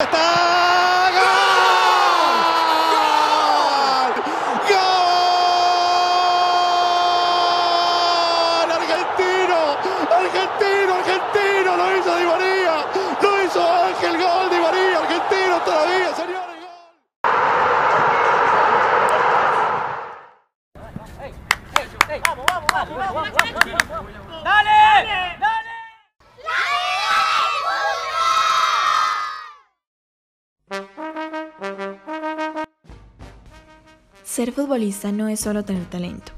[0.00, 0.08] ¡Gol!
[4.68, 4.78] ¡Gol!
[8.78, 9.56] Argentino,
[10.14, 12.74] argentino, argentino, lo hizo Di María,
[13.20, 16.56] lo hizo Ángel, gol Di María, argentino todavía, señores.
[20.74, 20.92] Gol.
[21.20, 21.34] Hey,
[21.74, 22.20] hey, hey.
[22.24, 24.57] Vamos, vamos, vamos, vamos, vamos, vamos.
[34.38, 36.30] Ser futbolista no es solo tener talento.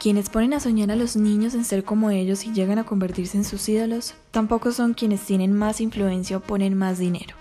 [0.00, 3.36] Quienes ponen a soñar a los niños en ser como ellos y llegan a convertirse
[3.36, 7.36] en sus ídolos, tampoco son quienes tienen más influencia o ponen más dinero.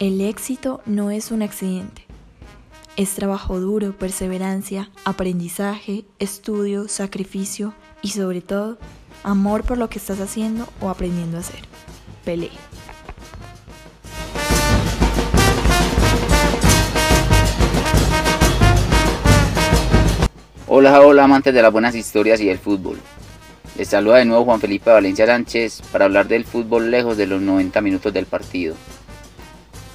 [0.00, 2.06] El éxito no es un accidente.
[2.96, 8.78] Es trabajo duro, perseverancia, aprendizaje, estudio, sacrificio y sobre todo,
[9.24, 11.60] amor por lo que estás haciendo o aprendiendo a hacer.
[12.24, 12.48] Pelé.
[20.70, 22.98] Hola, hola amantes de las buenas historias y del fútbol.
[23.78, 27.40] Les saluda de nuevo Juan Felipe Valencia Sánchez para hablar del fútbol lejos de los
[27.40, 28.74] 90 minutos del partido.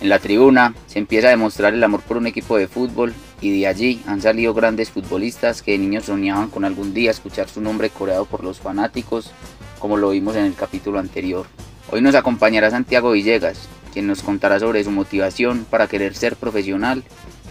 [0.02, 3.60] En la tribuna se empieza a demostrar el amor por un equipo de fútbol y
[3.60, 7.62] de allí han salido grandes futbolistas que de niños soñaban con algún día escuchar su
[7.62, 9.30] nombre coreado por los fanáticos,
[9.78, 11.46] como lo vimos en el capítulo anterior.
[11.92, 17.04] Hoy nos acompañará Santiago Villegas, quien nos contará sobre su motivación para querer ser profesional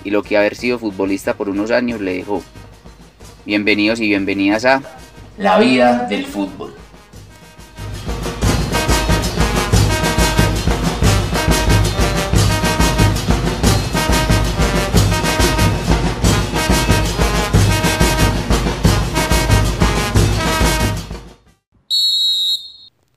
[0.02, 2.42] y lo que haber sido futbolista por unos años le dejó.
[3.44, 4.80] Bienvenidos y bienvenidas a
[5.36, 6.72] La vida del fútbol.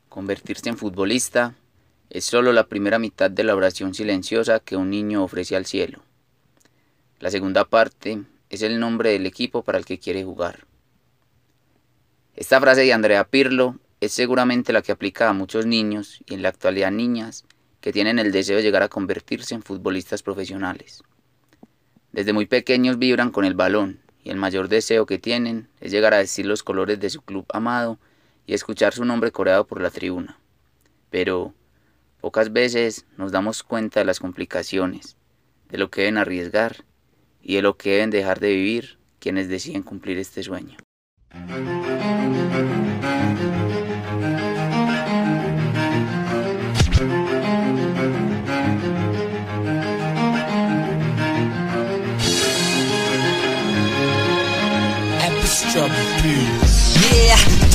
[0.09, 1.53] Convertirse en futbolista
[2.09, 6.01] es solo la primera mitad de la oración silenciosa que un niño ofrece al cielo.
[7.19, 8.23] La segunda parte
[8.55, 10.65] es el nombre del equipo para el que quiere jugar.
[12.35, 16.41] Esta frase de Andrea Pirlo es seguramente la que aplica a muchos niños y en
[16.41, 17.45] la actualidad niñas
[17.81, 21.03] que tienen el deseo de llegar a convertirse en futbolistas profesionales.
[22.11, 26.13] Desde muy pequeños vibran con el balón y el mayor deseo que tienen es llegar
[26.13, 27.99] a decir los colores de su club amado
[28.47, 30.39] y escuchar su nombre coreado por la tribuna.
[31.09, 31.53] Pero
[32.21, 35.17] pocas veces nos damos cuenta de las complicaciones,
[35.69, 36.85] de lo que deben arriesgar
[37.45, 40.78] y de lo que deben dejar de vivir quienes deciden cumplir este sueño.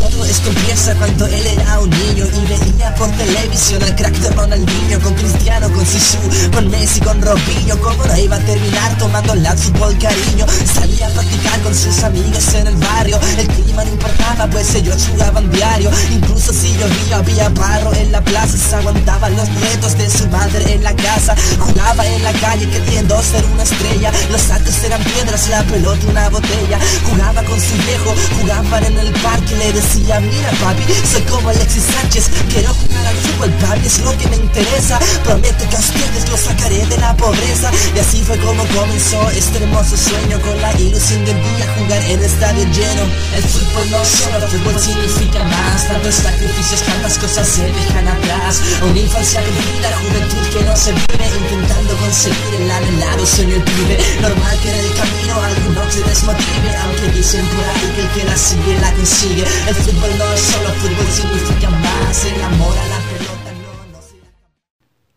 [0.01, 5.01] Esto empieza cuando él era un niño y veía por televisión al crack de Ronaldinho
[5.01, 6.19] Con Cristiano, con Sisu,
[6.53, 7.79] con Messi, con Robinho.
[7.81, 12.55] Como no iba a terminar tomando la fútbol cariño Salía a practicar con sus amigas
[12.55, 13.19] en el barrio.
[13.37, 15.91] El clima no importaba pues ellos jugaban diario.
[16.11, 20.73] Incluso si llovía había barro en la plaza Se aguantaba los nietos de su madre
[20.73, 21.35] en la casa.
[21.59, 24.11] Jugaba en la calle queriendo ser una estrella.
[24.31, 26.79] Los arcos eran piedras, la pelota una botella.
[27.09, 31.85] Jugaba con su viejo, jugaban en el parque Le decía mira papi, soy como Alexis
[31.85, 32.31] Sánchez.
[32.51, 34.99] Quiero jugar al fútbol papi, es lo que me interesa.
[35.25, 37.71] Prometo que a ustedes los sacaré de la pobreza.
[37.95, 42.23] Y así fue como comenzó este hermoso sueño Con la ilusión de día jugar en
[42.23, 43.03] estadio lleno.
[43.37, 48.63] El fútbol no solo fútbol significa más Tantos sacrificios, tantas cosas se dejan atrás.
[48.83, 53.99] Una infancia perdida, juventud que no se vive Intentando conseguir el anhelado sueño el pibe.
[54.21, 58.25] Normal que en el camino alguno se desmotive Aunque dicen por ahí que el que
[58.25, 59.45] la sigue la consigue.
[59.69, 60.11] El fútbol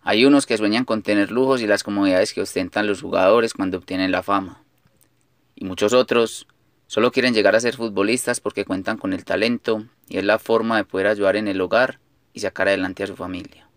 [0.06, 3.78] hay unos que sueñan con tener lujos y las comodidades que ostentan los jugadores cuando
[3.78, 4.62] obtienen la fama.
[5.56, 6.46] Y muchos otros
[6.94, 10.78] solo quieren llegar a ser futbolistas porque cuentan con el talento y es la forma
[10.78, 11.98] de poder ayudar en el hogar
[12.34, 13.68] y sacar adelante a su familia.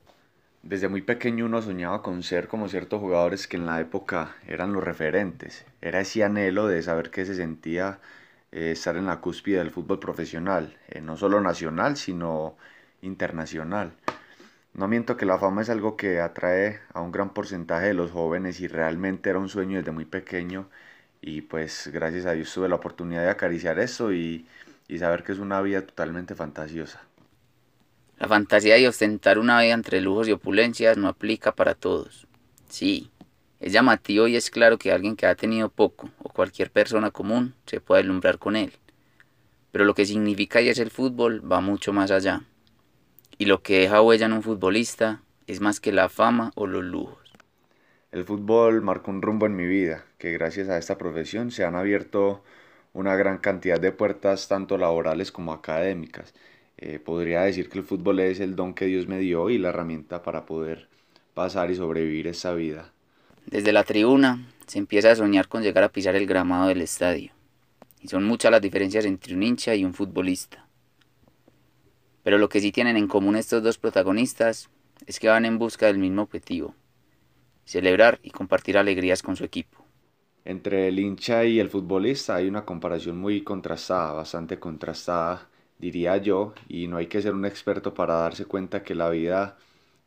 [0.62, 4.74] Desde muy pequeño uno soñaba con ser como ciertos jugadores que en la época eran
[4.74, 5.64] los referentes.
[5.80, 8.00] Era ese anhelo de saber qué se sentía
[8.52, 12.58] eh, estar en la cúspide del fútbol profesional, eh, no solo nacional, sino
[13.00, 13.94] internacional.
[14.74, 18.10] No miento que la fama es algo que atrae a un gran porcentaje de los
[18.10, 20.68] jóvenes y realmente era un sueño desde muy pequeño
[21.20, 24.46] y pues gracias a Dios tuve la oportunidad de acariciar eso y,
[24.88, 27.00] y saber que es una vida totalmente fantasiosa.
[28.18, 32.26] La fantasía de ostentar una vida entre lujos y opulencias no aplica para todos.
[32.68, 33.10] Sí,
[33.60, 37.54] es llamativo y es claro que alguien que ha tenido poco o cualquier persona común
[37.66, 38.72] se puede alumbrar con él.
[39.72, 42.42] Pero lo que significa y es el fútbol va mucho más allá.
[43.38, 46.84] Y lo que deja huella en un futbolista es más que la fama o los
[46.84, 47.25] lujos.
[48.12, 51.74] El fútbol marcó un rumbo en mi vida, que gracias a esta profesión se han
[51.74, 52.42] abierto
[52.92, 56.32] una gran cantidad de puertas tanto laborales como académicas.
[56.78, 59.70] Eh, podría decir que el fútbol es el don que Dios me dio y la
[59.70, 60.88] herramienta para poder
[61.34, 62.92] pasar y sobrevivir esa vida.
[63.46, 67.32] Desde la tribuna se empieza a soñar con llegar a pisar el gramado del estadio.
[68.00, 70.66] Y son muchas las diferencias entre un hincha y un futbolista.
[72.22, 74.68] Pero lo que sí tienen en común estos dos protagonistas
[75.06, 76.74] es que van en busca del mismo objetivo,
[77.66, 79.84] celebrar y compartir alegrías con su equipo.
[80.46, 85.48] Entre el hincha y el futbolista hay una comparación muy contrastada, bastante contrastada,
[85.78, 89.58] diría yo, y no hay que ser un experto para darse cuenta que la vida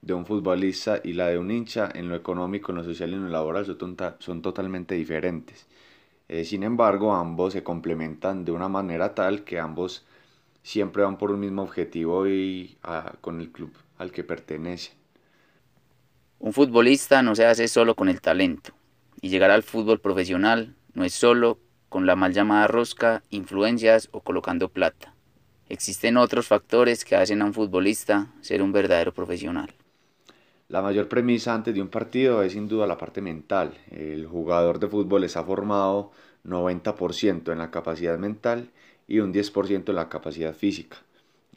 [0.01, 3.15] de un futbolista y la de un hincha en lo económico, en lo social y
[3.15, 3.65] en lo laboral
[4.19, 5.67] son, totalmente diferentes.
[6.29, 10.05] Eh, sin embargo, ambos se complementan de una manera tal que ambos
[10.63, 14.98] siempre van por un mismo objetivo y ah, con el club al que pertenecen.
[16.41, 18.71] Un futbolista no se hace solo con el talento,
[19.19, 21.59] y llegar al fútbol profesional no es solo
[21.89, 25.13] con la mal llamada rosca, influencias o colocando plata.
[25.67, 29.73] Existen otros factores que hacen a un futbolista ser un verdadero profesional.
[30.69, 33.73] La mayor premisa antes de un partido es sin duda la parte mental.
[33.91, 36.11] El jugador de fútbol está formado
[36.45, 38.69] 90% en la capacidad mental
[39.09, 40.97] y un 10% en la capacidad física.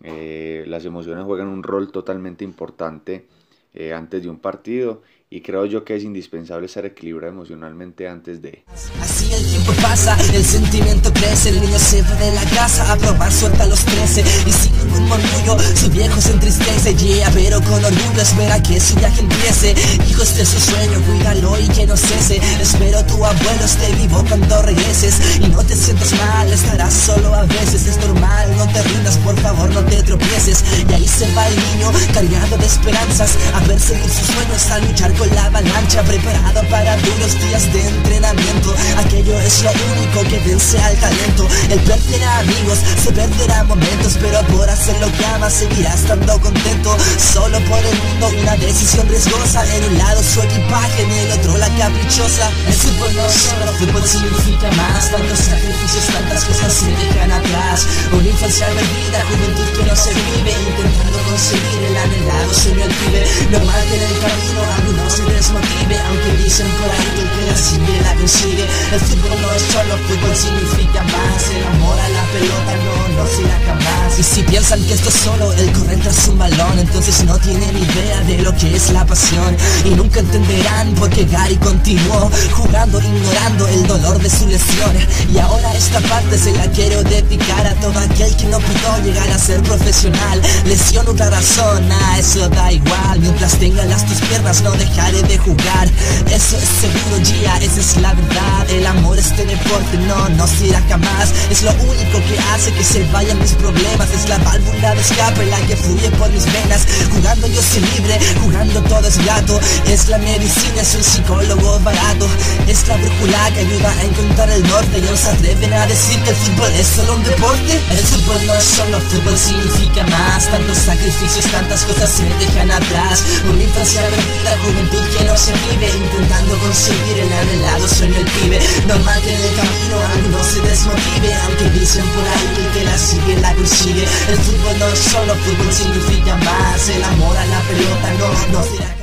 [0.02, 3.28] Eh, las emociones juegan un rol totalmente importante
[3.74, 5.02] eh, antes de un partido
[5.32, 8.64] y creo yo que es indispensable ser equilibrado emocionalmente antes de.
[9.00, 12.98] Así el tiempo pasa, el sentimiento crece, el niño se va de la casa a
[12.98, 17.62] probar suerte a los 13 y sin ningún murmullo su viejo se entristece, yeah, pero
[17.62, 19.74] con orgullo espera que su viaje empiece.
[20.06, 22.40] Hijo, este es su sueño, cuídalo que no cese.
[22.60, 25.14] Espero tu abuelo esté vivo cuando regreses.
[25.40, 29.38] Y no te sientas mal, estarás solo a veces, es normal, no te rindas, por
[29.40, 30.62] favor, no te tropieces.
[30.88, 33.32] Y ahí se va el niño cargado de esperanzas.
[33.54, 36.02] A perseguir sus sueños, a luchar con la avalancha.
[36.02, 38.74] Preparado para duros días de entrenamiento.
[38.98, 41.48] Aquello es lo único que vence al talento.
[41.70, 44.18] El perderá amigos, se perderá momentos.
[44.20, 46.96] Pero por hacer lo que amas seguirá estando contento.
[47.32, 49.64] Solo por el mundo una decisión riesgosa.
[49.74, 52.50] En un lado su equipaje, en el otro la caprichosa.
[52.66, 55.10] El fútbol no solo fútbol significa más.
[55.10, 57.86] Tantos sacrificios, tantas cosas se dejan atrás.
[58.12, 60.52] Una infancia perdida, juventud que no se vive.
[60.52, 63.22] Intentando conseguir el anhelado sueño al pibe
[63.52, 65.96] Normal que en el camino algunos se desmotive.
[66.08, 68.64] Aunque dicen por ahí que el que la sigue la consigue.
[68.92, 71.40] El fútbol no es solo fútbol, significa más.
[71.50, 74.18] El amor a la pelota no, no será jamás.
[74.18, 77.76] Y si piensan que esto es solo el correr tras un balón Entonces no tienen
[77.76, 79.56] idea de lo que es la pasión.
[79.84, 84.96] Y nunca entenderán por qué Gary continuó Jugando, ignorando el dolor de su lesión
[85.32, 89.28] Y ahora esta parte se la quiero dedicar a todo aquel que no pudo llegar
[89.30, 90.40] a ser profesional.
[90.64, 93.20] Lesión otra razón, a eso da igual.
[93.20, 95.88] Mientras tenga las tus piernas no dejaré de jugar.
[96.26, 98.70] Eso es seguro, ya, esa es la verdad.
[98.70, 101.30] El amor este deporte no, no será jamás.
[101.50, 104.10] Es lo único que hace que se vayan mis problemas.
[104.10, 106.86] Es la válvula de escape la que fluye por mis venas.
[107.12, 111.41] Jugando yo soy libre, jugando todo es gato Es la medicina, es un psicólogo
[111.84, 112.26] barato
[112.66, 114.98] Es la brújula que ayuda a encontrar el norte.
[114.98, 117.80] Y no se atreven a decir que el fútbol es solo un deporte.
[117.90, 120.48] El fútbol no es solo fútbol, significa más.
[120.48, 123.24] Tantos sacrificios, tantas cosas se dejan atrás.
[123.50, 128.58] Una infancia perdida, juventud que no se vive Intentando conseguir el anhelado sueño el pibe.
[128.86, 133.36] Normal que en el camino alguno se desmotive Aunque dicen por ahí que la sigue
[133.40, 136.88] la consigue El fútbol no es solo fútbol, significa más.
[136.88, 139.01] El amor a la pelota no, no será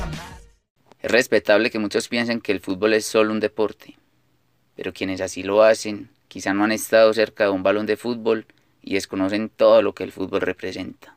[1.02, 3.96] Es respetable que muchos piensen que el fútbol es solo un deporte,
[4.76, 8.46] pero quienes así lo hacen quizá no han estado cerca de un balón de fútbol
[8.82, 11.16] y desconocen todo lo que el fútbol representa.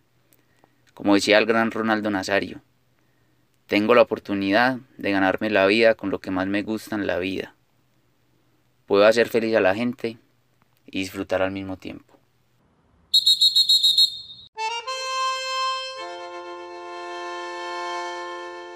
[0.93, 2.61] Como decía el gran Ronaldo Nazario,
[3.67, 7.19] tengo la oportunidad de ganarme la vida con lo que más me gusta en la
[7.19, 7.55] vida.
[8.85, 10.17] Puedo hacer feliz a la gente
[10.85, 12.12] y disfrutar al mismo tiempo.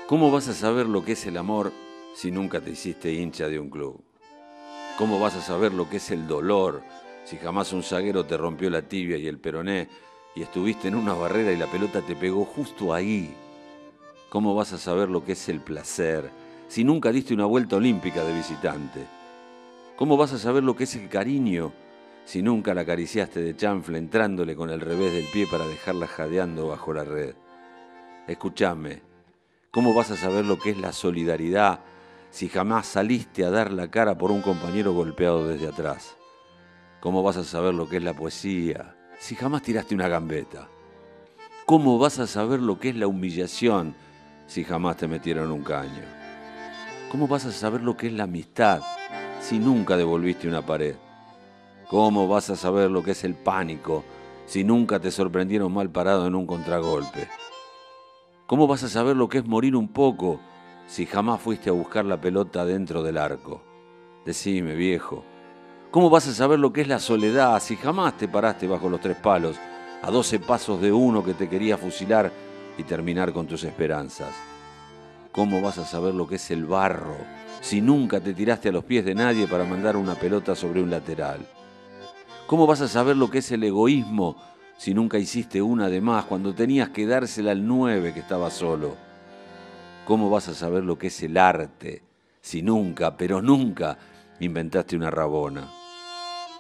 [0.08, 1.74] ¿Cómo vas a saber lo que es el amor
[2.16, 4.02] si nunca te hiciste hincha de un club?
[4.98, 6.82] ¿Cómo vas a saber lo que es el dolor
[7.26, 9.90] si jamás un zaguero te rompió la tibia y el peroné
[10.34, 13.36] y estuviste en una barrera y la pelota te pegó justo ahí?
[14.30, 16.32] ¿Cómo vas a saber lo que es el placer
[16.70, 19.06] si nunca diste una vuelta olímpica de visitante?
[19.98, 21.74] ¿Cómo vas a saber lo que es el cariño
[22.24, 26.70] si nunca la acariciaste de chanfle entrándole con el revés del pie para dejarla jadeando
[26.70, 27.36] bajo la red?
[28.26, 29.07] Escúchame,
[29.78, 31.82] ¿cómo vas a saber lo que es la solidaridad
[32.32, 36.18] si jamás saliste a dar la cara por un compañero golpeado desde atrás?
[37.00, 40.68] ¿Cómo vas a saber lo que es la poesía si jamás tiraste una gambeta?
[41.68, 43.94] ¿Cómo vas a saber lo que es la humillación
[44.48, 46.02] si jamás te metieron un caño?
[47.12, 48.82] ¿Cómo vas a saber lo que es la amistad
[49.40, 50.96] si nunca devolviste una pared?
[51.88, 54.04] ¿Cómo vas a saber lo que es el pánico
[54.48, 57.28] si nunca te sorprendieron mal parado en un contragolpe?
[58.48, 60.40] ¿Cómo vas a saber lo que es morir un poco
[60.88, 63.62] si jamás fuiste a buscar la pelota dentro del arco?
[64.26, 65.26] Decime, viejo,
[65.92, 69.02] ¿cómo vas a saber lo que es la soledad si jamás te paraste bajo los
[69.02, 69.58] tres palos,
[70.02, 72.32] a doce pasos de uno que te quería fusilar
[72.78, 74.34] y terminar con tus esperanzas?
[75.34, 77.18] ¿Cómo vas a saber lo que es el barro
[77.60, 80.90] si nunca te tiraste a los pies de nadie para mandar una pelota sobre un
[80.90, 81.46] lateral?
[82.46, 84.38] ¿Cómo vas a saber lo que es el egoísmo
[84.78, 88.96] si nunca hiciste una de más cuando tenías que dársela al nueve que estaba solo?
[90.06, 92.04] ¿Cómo vas a saber lo que es el arte
[92.42, 93.98] si nunca, pero nunca,
[94.40, 95.68] inventaste una rabona?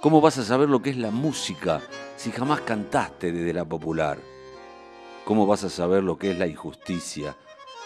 [0.01, 1.81] ¿Cómo vas a saber lo que es la música
[2.17, 4.17] si jamás cantaste desde la popular?
[5.23, 7.35] ¿Cómo vas a saber lo que es la injusticia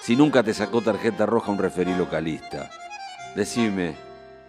[0.02, 2.72] si nunca te sacó tarjeta roja un referí localista?
[3.36, 3.96] Decime,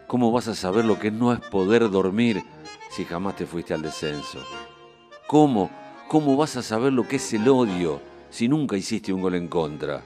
[0.07, 2.43] ¿cómo vas a saber lo que no es poder dormir
[2.91, 4.39] si jamás te fuiste al descenso?
[5.33, 5.71] ¿Cómo?
[6.09, 9.49] ¿Cómo vas a saber lo que es el odio si nunca hiciste un gol en
[9.49, 10.03] contra?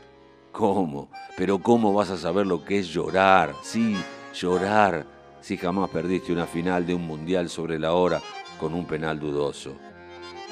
[0.52, 1.08] ¿Cómo?
[1.36, 3.52] Pero ¿cómo vas a saber lo que es llorar?
[3.60, 3.96] Sí,
[4.32, 5.04] llorar
[5.40, 8.22] si jamás perdiste una final de un mundial sobre la hora
[8.60, 9.72] con un penal dudoso.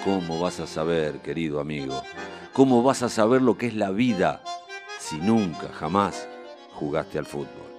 [0.04, 2.02] ¿Cómo vas a saber, querido amigo?
[2.52, 4.42] ¿Cómo vas a saber lo que es la vida
[4.98, 6.26] si nunca, jamás
[6.72, 7.73] jugaste al fútbol?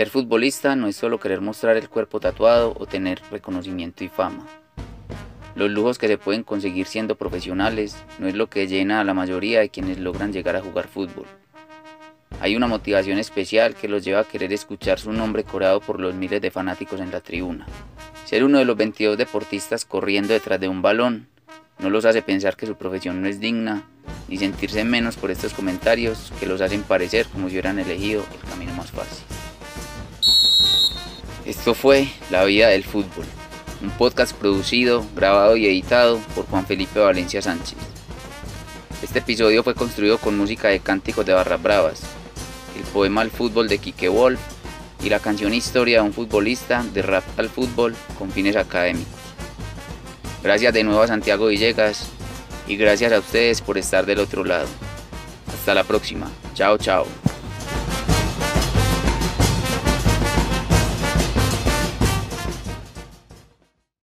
[0.00, 4.46] Ser futbolista no es solo querer mostrar el cuerpo tatuado o tener reconocimiento y fama.
[5.54, 9.12] Los lujos que se pueden conseguir siendo profesionales no es lo que llena a la
[9.12, 11.26] mayoría de quienes logran llegar a jugar fútbol.
[12.40, 16.14] Hay una motivación especial que los lleva a querer escuchar su nombre coreado por los
[16.14, 17.66] miles de fanáticos en la tribuna.
[18.24, 21.28] Ser uno de los 22 deportistas corriendo detrás de un balón
[21.78, 23.82] no los hace pensar que su profesión no es digna,
[24.28, 28.48] ni sentirse menos por estos comentarios que los hacen parecer como si hubieran elegido el
[28.48, 29.26] camino más fácil.
[31.50, 33.24] Esto fue La Vida del Fútbol,
[33.82, 37.76] un podcast producido, grabado y editado por Juan Felipe Valencia Sánchez.
[39.02, 42.02] Este episodio fue construido con música de Cánticos de Barras Bravas,
[42.76, 44.38] el poema al fútbol de Quique Wolf
[45.02, 49.20] y la canción Historia de un futbolista de rap al fútbol con fines académicos.
[50.44, 52.06] Gracias de nuevo a Santiago Villegas
[52.68, 54.68] y gracias a ustedes por estar del otro lado.
[55.52, 56.30] Hasta la próxima.
[56.54, 57.06] Chao, chao.